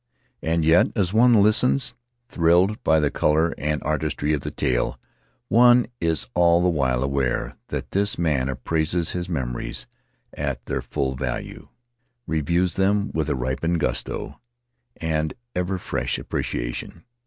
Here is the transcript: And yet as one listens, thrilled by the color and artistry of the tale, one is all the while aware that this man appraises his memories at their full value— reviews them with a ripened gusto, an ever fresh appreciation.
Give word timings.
And 0.41 0.65
yet 0.65 0.87
as 0.95 1.13
one 1.13 1.31
listens, 1.43 1.93
thrilled 2.27 2.83
by 2.83 2.99
the 2.99 3.11
color 3.11 3.53
and 3.55 3.83
artistry 3.83 4.33
of 4.33 4.41
the 4.41 4.49
tale, 4.49 4.99
one 5.47 5.85
is 5.99 6.27
all 6.33 6.59
the 6.59 6.69
while 6.71 7.03
aware 7.03 7.55
that 7.67 7.91
this 7.91 8.17
man 8.17 8.49
appraises 8.49 9.11
his 9.11 9.29
memories 9.29 9.85
at 10.33 10.65
their 10.65 10.81
full 10.81 11.13
value— 11.15 11.67
reviews 12.25 12.73
them 12.77 13.11
with 13.13 13.29
a 13.29 13.35
ripened 13.35 13.79
gusto, 13.79 14.41
an 14.97 15.33
ever 15.53 15.77
fresh 15.77 16.17
appreciation. 16.17 17.03